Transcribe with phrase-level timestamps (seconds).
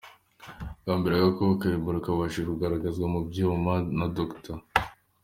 [0.81, 4.57] Bwa mbere agakoko ka Ebola kabashije kugaragazwa mu byuma, na Dr.